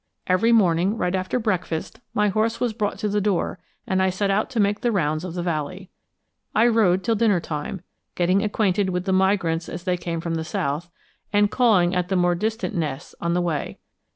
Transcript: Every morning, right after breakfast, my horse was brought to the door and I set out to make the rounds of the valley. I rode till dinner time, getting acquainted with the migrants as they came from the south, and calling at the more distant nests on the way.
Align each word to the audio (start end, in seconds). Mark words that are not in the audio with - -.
Every 0.25 0.51
morning, 0.51 0.97
right 0.97 1.13
after 1.13 1.37
breakfast, 1.37 1.99
my 2.15 2.29
horse 2.29 2.59
was 2.59 2.73
brought 2.73 2.97
to 2.97 3.07
the 3.07 3.21
door 3.21 3.59
and 3.85 4.01
I 4.01 4.09
set 4.09 4.31
out 4.31 4.49
to 4.49 4.59
make 4.59 4.81
the 4.81 4.91
rounds 4.91 5.23
of 5.23 5.35
the 5.35 5.43
valley. 5.43 5.91
I 6.55 6.65
rode 6.69 7.03
till 7.03 7.13
dinner 7.13 7.39
time, 7.39 7.81
getting 8.15 8.41
acquainted 8.41 8.89
with 8.89 9.05
the 9.05 9.13
migrants 9.13 9.69
as 9.69 9.83
they 9.83 9.97
came 9.97 10.19
from 10.19 10.33
the 10.33 10.43
south, 10.43 10.89
and 11.31 11.51
calling 11.51 11.93
at 11.93 12.07
the 12.09 12.15
more 12.15 12.33
distant 12.33 12.73
nests 12.73 13.13
on 13.21 13.35
the 13.35 13.41
way. 13.41 13.77